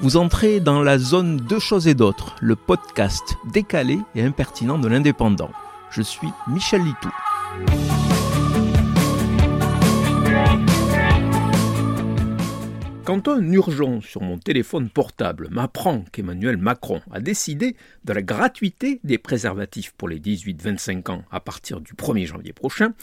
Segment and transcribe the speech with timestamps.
[0.00, 4.88] Vous entrez dans la zone Deux choses et d'autres, le podcast décalé et impertinent de
[4.88, 5.52] l'indépendant.
[5.90, 7.10] Je suis Michel Litou.
[13.04, 19.00] Quand un urgent sur mon téléphone portable m'apprend qu'Emmanuel Macron a décidé de la gratuité
[19.04, 22.94] des préservatifs pour les 18-25 ans à partir du 1er janvier prochain,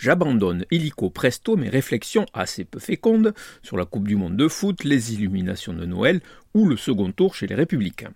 [0.00, 4.82] J'abandonne illico presto mes réflexions assez peu fécondes sur la Coupe du Monde de foot,
[4.82, 6.22] les illuminations de Noël
[6.54, 8.14] ou le second tour chez les Républicains.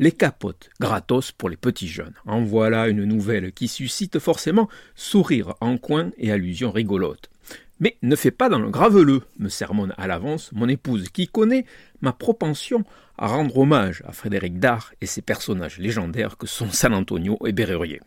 [0.00, 2.14] Les capotes gratos pour les petits jeunes.
[2.26, 7.30] En voilà une nouvelle qui suscite forcément sourire en coin et allusions rigolotes.
[7.78, 11.64] Mais ne fais pas dans le graveleux, me sermonne à l'avance mon épouse qui connaît
[12.00, 12.84] ma propension
[13.16, 17.52] à rendre hommage à Frédéric Dard et ses personnages légendaires que sont San Antonio et
[17.52, 18.00] Bérurier.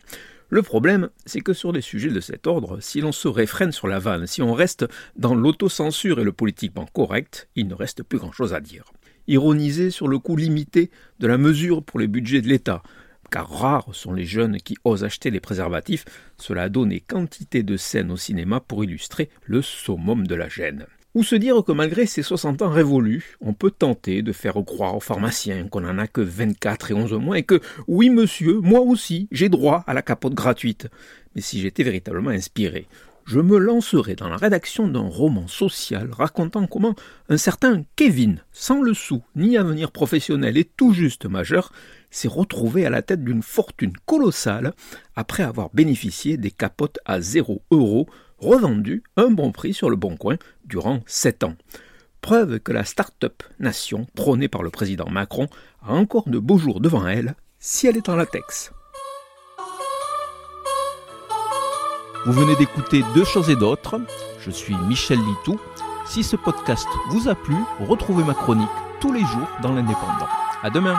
[0.54, 3.88] Le problème, c'est que sur des sujets de cet ordre, si l'on se réfrène sur
[3.88, 4.86] la vanne, si on reste
[5.16, 8.84] dans l'autocensure et le politiquement correct, il ne reste plus grand-chose à dire.
[9.26, 12.84] Ironiser sur le coût limité de la mesure pour les budgets de l'État,
[13.32, 16.04] car rares sont les jeunes qui osent acheter les préservatifs,
[16.38, 20.86] cela a donné quantité de scènes au cinéma pour illustrer le summum de la gêne.
[21.14, 24.96] Ou se dire que malgré ces 60 ans révolus, on peut tenter de faire croire
[24.96, 28.80] aux pharmaciens qu'on n'en a que 24 et 11 mois et que, oui monsieur, moi
[28.80, 30.88] aussi, j'ai droit à la capote gratuite.
[31.36, 32.88] Mais si j'étais véritablement inspiré,
[33.26, 36.96] je me lancerais dans la rédaction d'un roman social racontant comment
[37.28, 41.72] un certain Kevin, sans le sou ni avenir professionnel et tout juste majeur,
[42.10, 44.74] s'est retrouvé à la tête d'une fortune colossale
[45.14, 48.08] après avoir bénéficié des capotes à 0 euros
[48.44, 51.56] revendu un bon prix sur le bon coin durant sept ans.
[52.20, 55.48] Preuve que la start-up nation prônée par le président Macron
[55.82, 58.72] a encore de beaux jours devant elle si elle est en latex.
[62.26, 64.00] Vous venez d'écouter Deux choses et d'autres.
[64.40, 65.60] Je suis Michel Litou.
[66.06, 68.68] Si ce podcast vous a plu, retrouvez ma chronique
[69.00, 70.28] tous les jours dans l'Indépendant.
[70.62, 70.98] À demain!